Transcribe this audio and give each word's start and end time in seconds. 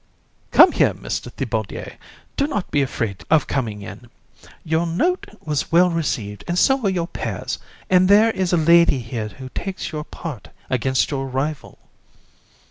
COUN. 0.49 0.59
Come 0.63 0.71
here, 0.71 0.93
Mr. 0.95 1.31
Thibaudier; 1.31 1.93
do 2.35 2.47
not 2.47 2.71
be 2.71 2.81
afraid 2.81 3.23
of 3.29 3.45
coming 3.45 3.83
in. 3.83 4.09
Your 4.63 4.87
note 4.87 5.27
was 5.45 5.71
well 5.71 5.91
received, 5.91 6.43
and 6.47 6.57
so 6.57 6.75
were 6.75 6.89
your 6.89 7.05
pears; 7.05 7.59
and 7.87 8.07
there 8.09 8.31
is 8.31 8.51
a 8.51 8.57
lady 8.57 8.97
here 8.97 9.27
who 9.27 9.49
takes 9.49 9.91
your 9.91 10.03
part 10.03 10.47
against 10.71 11.11
your 11.11 11.27
rival. 11.27 11.77